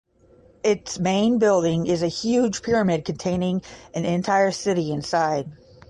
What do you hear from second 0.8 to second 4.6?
main building is a huge pyramid containing an entire